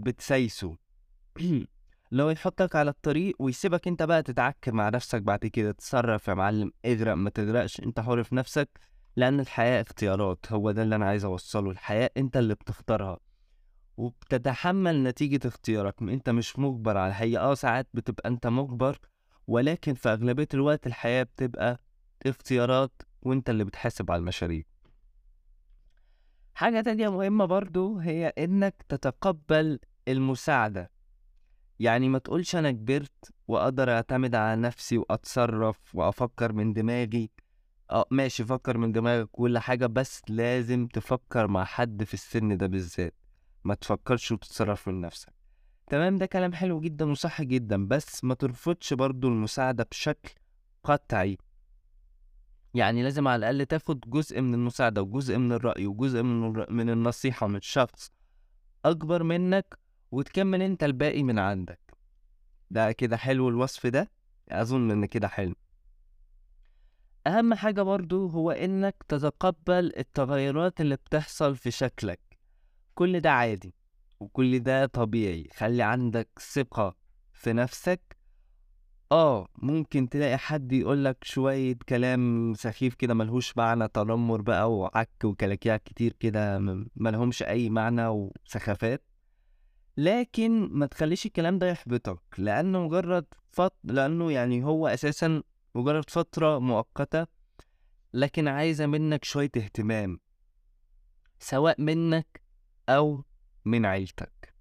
بتسايسه 0.00 0.76
لو 2.12 2.30
يحطك 2.30 2.76
على 2.76 2.90
الطريق 2.90 3.36
ويسيبك 3.38 3.88
أنت 3.88 4.02
بقى 4.02 4.22
تتعك 4.22 4.68
مع 4.68 4.88
نفسك 4.88 5.22
بعد 5.22 5.46
كده 5.46 5.72
تتصرف 5.72 6.28
يا 6.28 6.34
معلم 6.34 6.72
اغرق 6.84 7.14
ما 7.14 7.30
تغرقش 7.30 7.80
أنت 7.80 8.00
حر 8.00 8.22
في 8.22 8.34
نفسك 8.34 8.68
لأن 9.16 9.40
الحياة 9.40 9.82
اختيارات 9.82 10.52
هو 10.52 10.70
ده 10.70 10.82
اللي 10.82 10.96
أنا 10.96 11.06
عايز 11.06 11.24
أوصله 11.24 11.70
الحياة 11.70 12.10
أنت 12.16 12.36
اللي 12.36 12.54
بتختارها. 12.54 13.18
وبتتحمل 13.96 15.02
نتيجة 15.02 15.48
اختيارك 15.48 16.02
أنت 16.02 16.30
مش 16.30 16.58
مجبر 16.58 16.96
على 16.96 17.12
هي 17.16 17.38
آه 17.38 17.54
ساعات 17.54 17.88
بتبقى 17.94 18.28
أنت 18.28 18.46
مجبر 18.46 18.98
ولكن 19.46 19.94
في 19.94 20.08
أغلبية 20.08 20.48
الوقت 20.54 20.86
الحياة 20.86 21.22
بتبقى 21.22 21.80
اختيارات 22.26 23.02
وأنت 23.22 23.50
اللي 23.50 23.64
بتحاسب 23.64 24.10
على 24.10 24.20
المشاريع 24.20 24.62
حاجة 26.54 26.80
تانية 26.80 27.08
مهمة 27.08 27.44
برضو 27.44 27.98
هي 27.98 28.28
إنك 28.38 28.84
تتقبل 28.88 29.78
المساعدة. 30.08 30.90
يعني 31.78 32.08
ما 32.08 32.18
تقولش 32.18 32.56
أنا 32.56 32.70
كبرت 32.70 33.32
وأقدر 33.48 33.90
أعتمد 33.90 34.34
على 34.34 34.60
نفسي 34.60 34.98
وأتصرف 34.98 35.94
وأفكر 35.94 36.52
من 36.52 36.72
دماغي. 36.72 37.30
آه 37.90 38.06
ماشي 38.10 38.44
فكر 38.44 38.78
من 38.78 38.92
دماغك 38.92 39.28
كل 39.32 39.58
حاجة 39.58 39.86
بس 39.86 40.22
لازم 40.28 40.86
تفكر 40.86 41.46
مع 41.46 41.64
حد 41.64 42.04
في 42.04 42.14
السن 42.14 42.56
ده 42.56 42.66
بالذات. 42.66 43.14
ما 43.64 43.74
تفكرش 43.74 44.32
وتتصرف 44.32 44.88
من 44.88 45.00
نفسك. 45.00 45.32
تمام 45.90 46.16
ده 46.18 46.26
كلام 46.26 46.52
حلو 46.52 46.80
جدا 46.80 47.10
وصح 47.10 47.42
جدا 47.42 47.86
بس 47.86 48.24
ما 48.24 48.34
ترفضش 48.34 48.94
برضو 48.94 49.28
المساعدة 49.28 49.86
بشكل 49.90 50.30
قطعي. 50.84 51.38
يعني 52.74 53.02
لازم 53.02 53.28
على 53.28 53.38
الأقل 53.50 53.66
تاخد 53.66 54.00
جزء 54.00 54.40
من 54.40 54.54
المساعدة 54.54 55.02
وجزء 55.02 55.38
من 55.38 55.52
الرأي 55.52 55.86
وجزء 55.86 56.22
من 56.22 56.50
الر- 56.50 56.70
من 56.72 56.90
النصيحة 56.90 57.46
من 57.46 57.60
شخص 57.60 58.12
أكبر 58.84 59.22
منك 59.22 59.78
وتكمل 60.10 60.62
أنت 60.62 60.84
الباقي 60.84 61.22
من 61.22 61.38
عندك. 61.38 61.80
ده 62.70 62.92
كده 62.92 63.16
حلو 63.16 63.48
الوصف 63.48 63.86
ده؟ 63.86 64.10
أظن 64.50 64.90
إن 64.90 65.04
كده 65.06 65.28
حلو. 65.28 65.54
أهم 67.26 67.54
حاجة 67.54 67.82
برضو 67.82 68.26
هو 68.26 68.50
إنك 68.50 68.96
تتقبل 69.08 69.92
التغيرات 69.96 70.80
اللي 70.80 70.96
بتحصل 70.96 71.56
في 71.56 71.70
شكلك. 71.70 72.20
كل 72.94 73.20
ده 73.20 73.30
عادي 73.30 73.74
وكل 74.20 74.58
ده 74.58 74.86
طبيعي. 74.86 75.48
خلي 75.56 75.82
عندك 75.82 76.28
ثقة 76.54 76.96
في 77.32 77.52
نفسك 77.52 78.11
آه 79.12 79.48
ممكن 79.58 80.08
تلاقي 80.08 80.38
حد 80.38 80.72
يقولك 80.72 81.24
شوية 81.24 81.76
كلام 81.88 82.54
سخيف 82.54 82.94
كده 82.94 83.14
ملهوش 83.14 83.56
معنى 83.56 83.88
تنمر 83.88 84.40
بقى 84.40 84.72
وعك 84.72 85.10
وكلاكيع 85.24 85.76
كتير 85.76 86.12
كده 86.20 86.58
ملهمش 86.96 87.42
أي 87.42 87.70
معنى 87.70 88.06
وسخافات. 88.06 89.04
لكن 89.96 90.68
ما 90.72 90.86
تخليش 90.86 91.26
الكلام 91.26 91.58
ده 91.58 91.66
يحبطك 91.70 92.20
لأنه 92.38 92.82
مجرد 92.86 93.24
فط... 93.50 93.76
لأنه 93.84 94.32
يعني 94.32 94.64
هو 94.64 94.88
أساسا 94.88 95.42
مجرد 95.74 96.10
فترة 96.10 96.58
مؤقتة 96.58 97.26
لكن 98.12 98.48
عايزة 98.48 98.86
منك 98.86 99.24
شوية 99.24 99.50
اهتمام 99.56 100.20
سواء 101.38 101.80
منك 101.80 102.42
أو 102.88 103.24
من 103.64 103.86
عيلتك. 103.86 104.54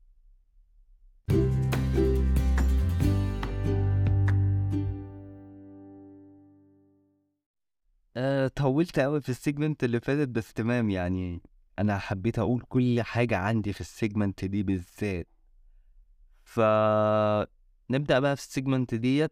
آآ 8.18 8.48
طوّلت 8.48 9.00
أوي 9.00 9.22
في 9.22 9.34
الsegment 9.34 9.76
اللي 9.84 10.00
فاتت 10.00 10.30
بس 10.30 10.54
تمام 10.54 10.90
يعني 10.90 11.42
أنا 11.80 11.98
حبيت 11.98 12.40
أقول 12.40 12.62
كل 12.70 13.02
حاجة 13.02 13.38
عندي 13.38 13.74
في 13.74 13.84
الsegment 13.84 14.46
دي 14.46 14.64
بالذات. 14.64 15.28
فنبدأ 16.44 18.20
بقى 18.20 18.38
في 18.38 18.42
الsegment 18.62 18.96
ديّة، 18.96 19.32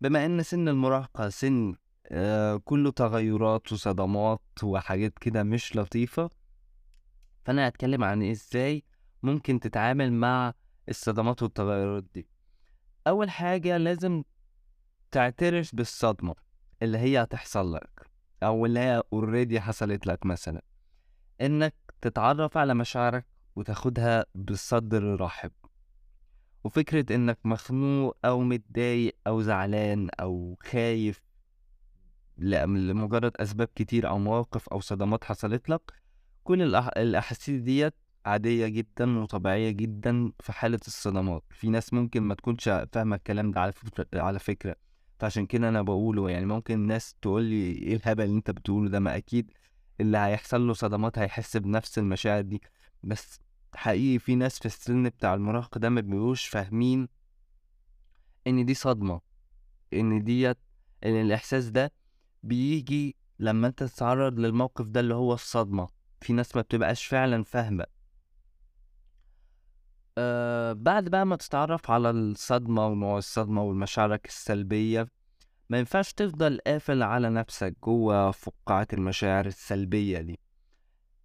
بما 0.00 0.26
إن 0.26 0.42
سِن 0.42 0.68
المراهقة 0.68 1.28
سِن 1.28 1.74
آآ 2.06 2.56
كُلّه 2.64 2.90
تغيُّرات 2.90 3.72
وصدمات 3.72 4.40
وحاجات 4.62 5.18
كده 5.18 5.42
مش 5.42 5.76
لطيفة، 5.76 6.30
فأنا 7.44 7.66
هاتكلّم 7.66 8.04
عن 8.04 8.22
إزاي 8.22 8.84
ممكن 9.22 9.60
تتعامل 9.60 10.12
مع 10.12 10.54
الصدمات 10.88 11.42
والتغيُّرات 11.42 12.04
دي. 12.14 12.28
أول 13.06 13.30
حاجة 13.30 13.76
لازم 13.76 14.22
تعترف 15.10 15.74
بالصدمة 15.74 16.34
اللي 16.82 16.98
هي 16.98 17.22
هتحصل 17.22 17.74
لك 17.74 18.15
أو 18.46 18.66
اللي 18.66 18.80
هي 18.80 19.02
already 19.14 19.56
حصلت 19.58 20.06
لك 20.06 20.26
مثلًا، 20.26 20.62
إنّك 21.40 21.74
تتعرّف 22.00 22.56
على 22.56 22.74
مشاعرك 22.74 23.26
وتاخدها 23.56 24.26
بصدر 24.34 25.20
رحب. 25.20 25.52
وفكرة 26.64 27.14
إنّك 27.14 27.38
مخنوق 27.44 28.16
أو 28.24 28.40
متضايق 28.40 29.16
أو 29.26 29.42
زعلان 29.42 30.08
أو 30.20 30.56
خايف 30.62 31.22
لم 32.38 32.76
لمجرد 32.76 33.32
أسباب 33.36 33.68
كتير 33.74 34.08
أو 34.08 34.18
مواقف 34.18 34.68
أو 34.68 34.80
صدمات 34.80 35.24
حصلت 35.24 35.68
لك، 35.68 35.92
كل 36.44 36.62
الأح 36.62 36.90
الأحاسيس 36.96 37.60
ديّة 37.62 37.92
عادية 38.26 38.66
جدًا 38.68 39.18
وطبيعية 39.18 39.70
جدًا 39.70 40.32
في 40.40 40.52
حالة 40.52 40.80
الصدمات، 40.86 41.42
في 41.50 41.70
ناس 41.70 41.92
ممكن 41.92 42.22
ما 42.22 42.34
تكونش 42.34 42.68
فاهمة 42.92 43.16
الكلام 43.16 43.50
ده 43.50 43.60
على 43.60 43.72
فكرة 43.72 44.06
على 44.14 44.38
فكرة، 44.38 44.76
فعشان 45.18 45.46
كده 45.46 45.68
أنا 45.68 45.82
باقوله 45.82 46.30
يعني 46.30 46.46
ممكن 46.46 46.78
ناس 46.86 47.14
تقول 47.22 47.42
لي 47.44 47.72
إيه 47.72 47.96
الهبل 47.96 48.24
اللي 48.24 48.36
أنت 48.36 48.50
بتقوله 48.50 48.90
ده، 48.90 49.00
ما 49.00 49.16
أكيد 49.16 49.50
اللي 50.00 50.18
هيحصل 50.18 50.66
له 50.66 50.72
صدمات 50.72 51.18
هيحس 51.18 51.56
بنفس 51.56 51.98
المشاعر 51.98 52.40
دي، 52.42 52.62
بس 53.02 53.40
حقيقي 53.74 54.18
في 54.18 54.34
ناس 54.34 54.58
في 54.58 54.66
السن 54.66 55.02
بتاع 55.08 55.34
المراهقة 55.34 55.78
ده 55.78 55.88
ما 55.88 56.00
بيبقوش 56.00 56.46
فاهمين 56.46 57.08
إن 58.46 58.64
دي 58.64 58.74
صدمة، 58.74 59.20
إن 59.92 60.24
ديّة 60.24 60.56
إن 61.04 61.20
الإحساس 61.20 61.68
ده 61.70 61.92
بييجي 62.42 63.16
لمّا 63.38 63.66
أنت 63.68 63.82
تتعرّض 63.82 64.38
للموقف 64.38 64.86
ده 64.86 65.00
اللي 65.00 65.14
هو 65.14 65.34
الصدمة، 65.34 65.88
في 66.20 66.32
ناس 66.32 66.56
ما 66.56 66.62
بتبقاش 66.62 67.06
فعلًا 67.06 67.44
فاهمة. 67.44 67.86
آآ 70.18 70.72
بعد 70.72 71.08
بقى 71.08 71.26
ما 71.26 71.36
تتعرّف 71.36 71.90
على 71.90 72.10
الصدمة 72.10 72.86
ونوع 72.86 73.18
الصدمة 73.18 73.62
ومشاعرك 73.62 74.26
السلبية، 74.26 75.08
ما 75.70 75.78
ينفعش 75.78 76.12
تفضل 76.12 76.58
قافل 76.66 77.02
على 77.02 77.30
نَفْسك 77.30 77.76
جوّه 77.84 78.30
فُقاعة 78.30 78.86
المشاعر 78.92 79.46
السلبية 79.46 80.18
دي، 80.20 80.38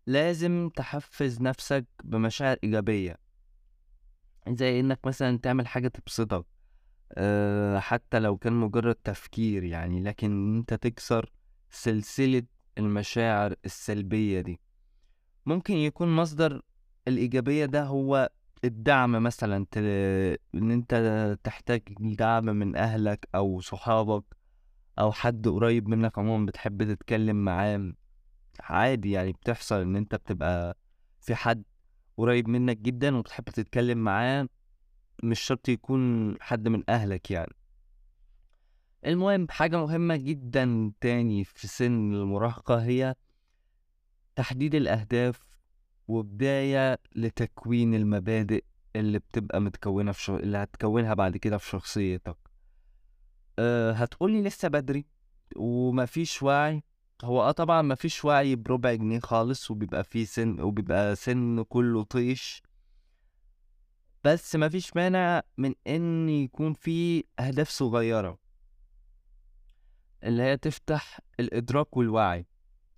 لازم 0.08 0.70
تحفّز 0.76 1.42
نَفْسك 1.42 1.86
بمشاعر 2.04 2.58
إيجابية، 2.64 3.18
زي 4.50 4.80
إنّك 4.80 5.00
مثلًا 5.06 5.38
تعمل 5.38 5.68
حاجة 5.68 5.88
تبسطك، 5.88 6.46
آآ 7.14 7.80
حتى 7.80 8.20
لو 8.20 8.38
كان 8.38 8.54
مجرّد 8.54 8.96
تفكير 8.96 9.64
يعني، 9.64 10.04
لكن 10.04 10.58
أنت 10.58 10.74
تكسر 10.74 11.32
سلسلة 11.70 12.44
المشاعر 12.78 13.56
السلبية 13.66 14.42
دي. 14.42 14.60
ممكن 15.46 15.74
يكون 15.74 16.16
مصدر 16.16 16.62
الإيجابية 17.08 17.66
ده 17.66 17.84
هو 17.84 18.30
الدعم 18.64 19.24
مثلًا 19.24 19.66
ت 19.72 19.78
إن 20.56 20.72
أنت 20.72 21.38
تحتاج 21.44 21.82
دعم 22.00 22.46
من 22.46 22.76
أهلك 22.76 23.28
أو 23.36 23.62
صحابك 23.62 24.24
أو 25.00 25.12
حد 25.12 25.48
قريب 25.48 25.88
منك 25.90 26.20
عمومًا 26.20 26.46
بتحب 26.46 26.84
تتكلم 26.84 27.36
معاه، 27.46 27.94
عادي 28.60 29.12
يعني 29.12 29.32
بتحصل 29.32 29.82
إن 29.82 29.96
أنت 29.96 30.16
بتبقى 30.16 30.78
في 31.22 31.36
حد 31.36 31.64
قريب 32.18 32.50
منك 32.50 32.78
جدًا 32.78 33.18
وبتحب 33.18 33.44
تتكلم 33.46 33.98
معاه، 33.98 34.48
مش 35.24 35.40
شرط 35.40 35.70
يكون 35.70 36.36
حد 36.42 36.68
من 36.68 36.84
أهلك 36.90 37.32
يعني. 37.32 37.54
المهم 39.06 39.48
حاجة 39.50 39.78
مهمة 39.78 40.16
جدًا 40.16 40.92
تاني 41.02 41.44
في 41.44 41.68
سن 41.68 42.14
المراهقة 42.14 42.84
هي 42.84 43.16
تحديد 44.36 44.76
الأهداف 44.76 45.51
وبداية 46.16 47.00
لتكوين 47.16 47.94
المبادئ 47.96 48.64
اللي 48.96 49.20
بتبقى 49.20 49.62
متكونة 49.62 50.12
في 50.12 50.22
ش... 50.22 50.30
اللي 50.30 50.58
هتكونها 50.58 51.14
بعد 51.14 51.38
كده 51.38 51.58
في 51.58 51.70
شخصيتك. 51.70 52.38
أه 53.60 53.92
هتقولي 53.92 54.42
لسه 54.42 54.68
بدري 54.68 55.06
ومفيش 55.56 56.44
وعي. 56.44 56.84
هو 57.24 57.42
آه 57.42 57.52
طبعا 57.52 57.82
مفيش 57.82 58.26
وعي 58.26 58.56
بربع 58.56 58.94
جنيه 58.94 59.20
خالص 59.20 59.72
وبيبقى 59.72 60.04
فيه 60.04 60.26
سن 60.26 60.60
وبيبقى 60.62 61.16
سن 61.16 61.64
كله 61.64 62.04
طيش. 62.04 62.64
بس 64.24 64.56
مفيش 64.56 64.96
مانع 64.96 65.42
من 65.58 65.74
إن 65.88 66.30
يكون 66.30 66.74
في 66.74 67.24
أهداف 67.40 67.70
صغيرة 67.70 68.38
اللي 70.24 70.44
هي 70.44 70.58
تفتح 70.58 71.20
الإدراك 71.40 71.98
والوعي. 71.98 72.46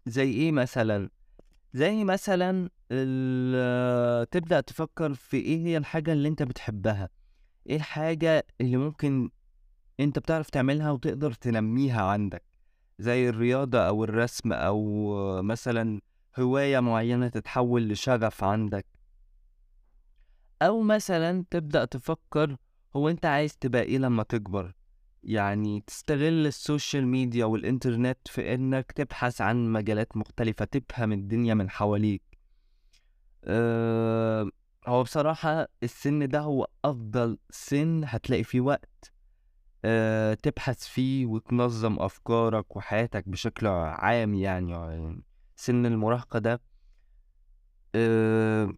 زي 0.06 0.32
إيه 0.32 0.52
مثلا؟ 0.52 1.10
زي 1.74 2.04
مثلا 2.04 2.70
تبدأ 4.32 4.62
تفكر 4.62 5.14
في 5.14 5.38
إيه 5.38 5.66
هي 5.66 5.78
الحاجة 5.78 6.14
اللي 6.14 6.28
أنت 6.28 6.44
بتحبها؟ 6.44 7.10
إيه 7.70 7.76
الحاجة 7.76 8.46
اللي 8.62 8.78
ممكن 8.78 9.30
أنت 10.00 10.20
بتعرف 10.20 10.50
تعملها 10.50 10.92
وتقدر 10.92 11.32
تنميها 11.34 12.02
عندك؟ 12.02 12.44
زي 13.00 13.30
الرياضة 13.30 13.80
أو 13.80 14.04
الرسم 14.04 14.54
أو 14.54 15.42
مثلا 15.42 16.02
هواية 16.40 16.80
معينة 16.80 17.28
تتحول 17.28 17.90
لشغف 17.90 18.44
عندك. 18.44 18.86
أو 20.62 20.82
مثلا 20.82 21.46
تبدأ 21.50 21.86
تفكر 21.86 22.58
هو 22.96 23.10
أنت 23.10 23.26
عايز 23.26 23.58
تبقى 23.58 23.82
إيه 23.82 23.98
لما 23.98 24.24
تكبر؟ 24.24 24.74
يعني 25.24 25.84
تستغل 25.88 26.48
السوشيال 26.48 27.08
ميديا 27.08 27.46
والإنترنت 27.46 28.18
في 28.28 28.54
إنك 28.54 28.92
تبحث 28.92 29.42
عن 29.42 29.72
مجالات 29.72 30.18
مختلفة 30.18 30.66
تفهم 30.66 31.12
الدنيا 31.12 31.54
من 31.54 31.70
حواليك. 31.70 32.22
أه 33.44 34.50
هو 34.88 35.04
بصراحة 35.04 35.68
السن 35.84 36.28
ده 36.28 36.40
هو 36.40 36.68
أفضل 36.86 37.38
سن 37.50 38.02
هتلاقي 38.06 38.44
فيه 38.44 38.62
وقت 38.62 39.14
أه 39.86 40.34
تبحث 40.34 40.88
فيه 40.88 41.26
وتنظم 41.26 42.00
أفكارك 42.00 42.76
وحياتك 42.76 43.30
بشكل 43.30 43.68
عام 43.68 44.34
يعني, 44.34 44.72
يعني 44.72 45.24
سن 45.56 45.86
المراهقة 45.86 46.40
ده. 46.40 46.62
أه 47.96 48.74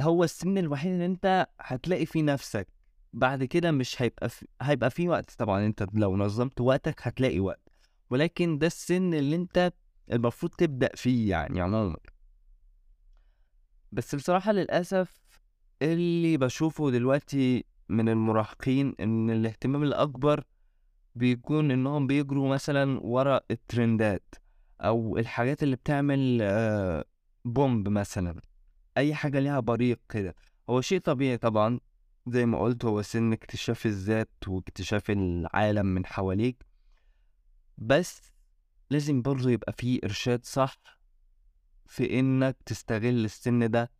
هو 0.00 0.24
السن 0.24 0.58
الوحيد 0.58 0.92
اللي 0.92 1.06
أنت 1.06 1.46
هتلاقي 1.60 2.06
فيه 2.06 2.22
نفسك. 2.22 2.68
بعد 3.12 3.44
كده 3.44 3.70
مش 3.70 4.02
هيبقى 4.02 4.28
في... 4.28 4.46
هيبقى 4.62 4.90
فيه 4.90 5.08
وقت 5.08 5.30
طبعا 5.38 5.66
أنت 5.66 5.86
لو 5.94 6.16
نظمت 6.16 6.60
وقتك 6.60 7.06
هتلاقي 7.06 7.40
وقت 7.40 7.68
ولكن 8.10 8.58
ده 8.58 8.66
السن 8.66 9.14
اللي 9.14 9.36
أنت 9.36 9.72
المفروض 10.12 10.52
تبدأ 10.52 10.90
فيه 10.94 11.30
يعني 11.30 11.60
عموما. 11.60 11.96
بس 13.92 14.14
بصراحة 14.14 14.52
للأسف 14.52 15.20
اللي 15.82 16.36
بشوفه 16.36 16.90
دلوقتي 16.90 17.64
من 17.88 18.08
المراهقين 18.08 18.94
إن 19.00 19.30
الاهتمام 19.30 19.82
الأكبر 19.82 20.44
بيكون 21.14 21.70
إنهم 21.70 22.06
بيجروا 22.06 22.48
مثلا 22.48 23.00
ورا 23.02 23.40
الترندات 23.50 24.34
أو 24.80 25.18
الحاجات 25.18 25.62
اللي 25.62 25.76
بتعمل 25.76 26.38
آه، 26.42 27.04
بومب 27.44 27.88
مثلا 27.88 28.40
أي 28.96 29.14
حاجة 29.14 29.38
ليها 29.40 29.60
بريق 29.60 30.00
كده. 30.08 30.34
هو 30.70 30.80
شيء 30.80 31.00
طبيعي 31.00 31.36
طبعا 31.36 31.80
زي 32.26 32.46
ما 32.46 32.58
قلت 32.60 32.84
هو 32.84 33.02
سن 33.02 33.32
اكتشاف 33.32 33.86
الذات 33.86 34.30
واكتشاف 34.46 35.10
العالم 35.10 35.86
من 35.86 36.06
حواليك. 36.06 36.66
بس 37.78 38.32
لازم 38.90 39.22
برضه 39.22 39.50
يبقى 39.50 39.72
فيه 39.72 40.00
إرشاد 40.04 40.44
صح 40.44 40.76
في 41.86 42.18
إنك 42.20 42.56
تستغل 42.66 43.24
السن 43.24 43.70
ده 43.70 43.90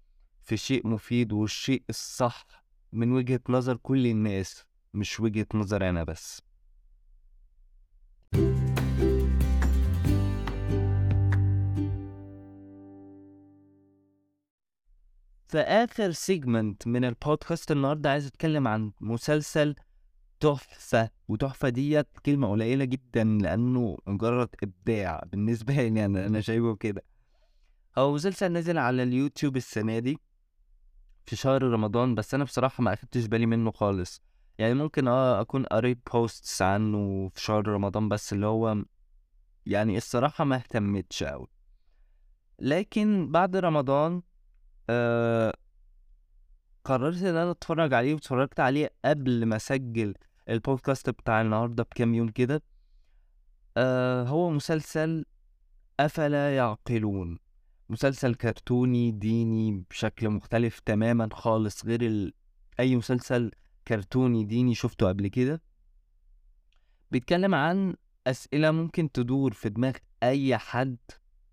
في 0.43 0.57
شيء 0.57 0.87
مفيد 0.87 1.33
والشيء 1.33 1.83
الصح 1.91 2.47
من 2.93 3.13
وجهة 3.13 3.41
نظر 3.49 3.77
كل 3.77 4.07
الناس 4.07 4.65
مش 4.95 5.21
وجهة 5.21 5.47
نظر 5.55 5.89
أنا 5.89 6.05
بس. 6.05 6.43
في 15.53 15.59
آخر 15.59 16.11
segment 16.11 16.87
من 16.87 17.05
البودكاست 17.05 17.71
النهاردة 17.73 18.11
عايز 18.11 18.27
أتكلم 18.27 18.69
عن 18.69 18.93
مسلسل 19.01 19.75
تحفة 20.41 21.11
وتحفة 21.29 21.69
ديت 21.69 22.07
كلمة 22.27 22.51
قليلة 22.51 22.85
جدا 22.85 23.25
لأنه 23.25 23.99
مجرد 24.07 24.49
إبداع 24.63 25.23
بالنسبة 25.27 25.75
لي 25.75 26.05
أنا 26.05 26.27
أنا 26.27 26.41
شايفه 26.41 26.77
كده. 26.77 27.03
هو 27.99 28.15
مسلسل 28.15 28.53
نازل 28.53 28.79
على 28.79 29.03
اليوتيوب 29.03 29.57
السنة 29.57 29.99
دي 29.99 30.19
في 31.27 31.37
شهر 31.37 31.63
رمضان 31.63 32.15
بس 32.15 32.35
أنا 32.35 32.45
بصراحة 32.45 32.83
ما 32.83 32.93
أخدتش 32.93 33.27
بالي 33.27 33.47
منه 33.47 33.71
خالص. 33.71 34.23
يعني 34.59 34.75
ممكن 34.75 35.09
آه 35.09 35.41
أكون 35.41 35.65
قريت 35.65 35.99
posts 36.13 36.63
عنه 36.63 37.29
في 37.29 37.41
شهر 37.41 37.69
رمضان 37.69 38.09
بس 38.09 38.33
اللي 38.33 38.47
هو 38.47 38.77
يعني 39.67 39.97
الصراحة 39.97 40.45
ما 40.45 40.57
اهتمتش 40.57 41.23
أوي. 41.23 41.47
لكن 42.59 43.33
بعد 43.33 43.57
رمضان 43.57 44.23
آه 44.91 45.55
قررت 46.85 47.23
إن 47.23 47.37
أنا 47.37 47.51
أتفرج 47.51 47.95
عليه 47.95 48.15
واتفرجت 48.15 48.61
عليه 48.61 48.91
قبل 49.05 49.47
ما 49.47 49.57
أسجل 49.57 50.15
البودكاست 50.49 51.11
بتاع 51.11 51.41
النهارده 51.41 51.83
بكام 51.83 52.15
يوم 52.15 52.29
كده. 52.29 52.63
آه 53.77 54.23
هو 54.23 54.51
مسلسل 54.51 55.25
أفلا 56.01 56.57
يعقلون. 56.57 57.39
مسلسل 57.89 58.35
كرتوني 58.35 59.11
ديني 59.11 59.85
بشكل 59.91 60.31
مختلف 60.31 60.81
تماما 60.81 61.29
خالص 61.33 61.87
غير 61.87 62.03
ال... 62.03 62.33
أي 62.81 62.97
مسلسل 62.97 63.51
كرتوني 63.89 64.45
ديني 64.45 64.75
شفته 64.75 65.09
قبل 65.09 65.29
كده. 65.29 65.63
بيتكلم 67.11 67.55
عن 67.55 67.97
أسئلة 68.27 68.71
ممكن 68.71 69.13
تدور 69.13 69.53
في 69.53 69.69
دماغ 69.69 69.93
أي 70.23 70.59
حد 70.59 70.99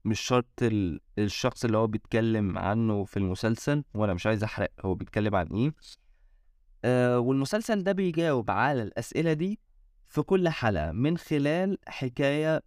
مش 0.05 0.19
شرط 0.19 0.45
ال... 0.61 0.99
الشخص 1.17 1.65
اللي 1.65 1.77
هو 1.77 1.87
بيتكلم 1.87 2.57
عنه 2.57 3.03
في 3.03 3.17
المسلسل 3.17 3.83
وأنا 3.93 4.13
مش 4.13 4.25
عايز 4.27 4.43
أحرق 4.43 4.71
هو 4.85 4.95
بيتكلم 4.95 5.35
عن 5.35 5.47
إيه؟ 5.47 5.73
آه 6.85 7.19
والمسلسل 7.19 7.83
ده 7.83 7.91
بيجاوب 7.91 8.51
على 8.51 8.83
الأسئلة 8.83 9.33
دي 9.33 9.59
في 10.07 10.21
كل 10.21 10.49
حلقة 10.49 10.91
من 10.91 11.17
خلال 11.17 11.77
حكاية 11.87 12.61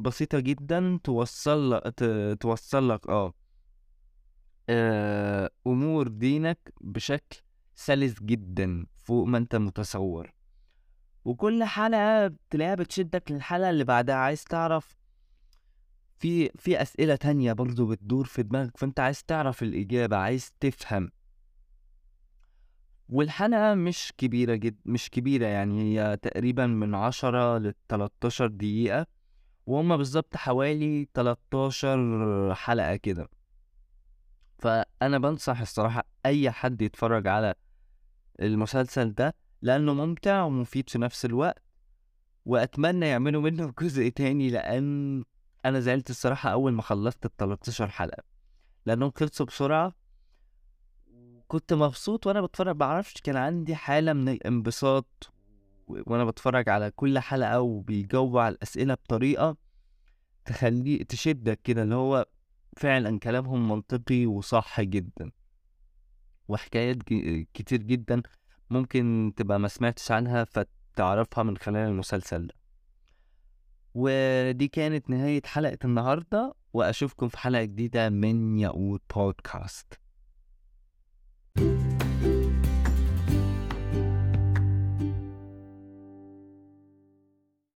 بسيطة 0.00 0.40
جدا 0.40 1.00
توصل 1.04 1.70
لك 1.72 1.82
ت... 1.96 2.04
توصل 2.40 2.88
لك 2.88 3.08
آه. 3.08 3.34
آه، 4.68 5.50
أمور 5.66 6.08
دينك 6.08 6.72
بشكل 6.80 7.36
سلس 7.74 8.20
جدا 8.22 8.86
فوق 9.02 9.26
ما 9.26 9.38
أنت 9.38 9.56
متصور. 9.56 10.32
وكل 11.24 11.64
حلقة 11.64 12.26
بتلاقيها 12.26 12.74
بتشدك 12.74 13.32
للحلقة 13.32 13.70
اللي 13.70 13.84
بعدها 13.84 14.14
عايز 14.14 14.44
تعرف 14.44 14.96
في 16.18 16.48
في 16.48 16.82
أسئلة 16.82 17.16
تانية 17.16 17.52
برضو 17.52 17.86
بتدور 17.86 18.24
في 18.24 18.42
دماغك 18.42 18.76
فأنت 18.76 19.00
عايز 19.00 19.24
تعرف 19.24 19.62
الإجابة 19.62 20.16
عايز 20.16 20.52
تفهم. 20.60 21.10
والحلقة 23.08 23.74
مش 23.74 24.12
كبيرة 24.18 24.54
جد 24.54 24.76
مش 24.84 25.10
كبيرة 25.10 25.46
يعني 25.46 25.82
هي 25.82 26.16
تقريبا 26.16 26.66
من 26.66 26.94
عشرة 26.94 27.58
لتلاتاشر 27.58 28.46
دقيقة 28.46 29.06
وهما 29.66 29.96
بالظبط 29.96 30.36
حوالي 30.36 31.08
تلاتاشر 31.14 32.54
حلقة 32.54 32.96
كده. 32.96 33.28
فأنا 34.58 35.18
بنصح 35.18 35.60
الصراحة 35.60 36.04
أي 36.26 36.50
حد 36.50 36.82
يتفرج 36.82 37.26
على 37.26 37.54
المسلسل 38.40 39.14
ده 39.14 39.34
لأنه 39.62 39.94
ممتع 39.94 40.42
ومفيد 40.42 40.90
في 40.90 40.98
نفس 40.98 41.24
الوقت 41.24 41.62
وأتمنى 42.46 43.06
يعملوا 43.06 43.42
منه 43.42 43.74
جزء 43.82 44.08
تاني 44.08 44.50
لأن 44.50 45.24
أنا 45.68 45.80
زعلت 45.80 46.10
الصراحة 46.10 46.50
أول 46.52 46.72
ما 46.72 46.82
خلصت 46.82 47.26
ال 47.26 47.36
13 47.36 47.88
حلقة 47.88 48.22
لأنهم 48.86 49.10
خلصوا 49.16 49.46
بسرعة 49.46 49.94
كنت 51.48 51.72
مبسوط 51.72 52.26
وأنا 52.26 52.40
بتفرج 52.40 52.76
معرفش 52.76 53.14
كان 53.20 53.36
عندي 53.36 53.74
حالة 53.76 54.12
من 54.12 54.28
الانبساط 54.28 55.32
و- 55.88 56.00
وأنا 56.12 56.24
بتفرج 56.24 56.68
على 56.68 56.90
كل 56.90 57.18
حلقة 57.18 57.60
وبيجاوبوا 57.60 58.40
على 58.42 58.54
الأسئلة 58.54 58.94
بطريقة 58.94 59.56
تخلي 60.44 60.98
تشدك 61.04 61.60
كده 61.64 61.82
اللي 61.82 61.94
هو 61.94 62.26
فعلا 62.76 63.18
كلامهم 63.18 63.68
منطقي 63.68 64.26
وصح 64.26 64.80
جدا 64.80 65.30
وحكايات 66.48 66.96
كتير 67.54 67.82
جدا 67.82 68.22
ممكن 68.70 69.32
تبقى 69.36 69.58
ما 69.60 69.68
سمعتش 69.68 70.10
عنها 70.12 70.44
فتعرفها 70.44 71.44
من 71.44 71.56
خلال 71.56 71.88
المسلسل 71.88 72.46
ده. 72.46 72.54
ودي 73.94 74.68
كانت 74.68 75.10
نهاية 75.10 75.42
حلقة 75.44 75.78
النهاردة 75.84 76.54
وأشوفكم 76.72 77.28
في 77.28 77.38
حلقة 77.38 77.64
جديدة 77.64 78.10
من 78.10 78.58
ياقوت 78.58 79.02
بودكاست 79.16 80.00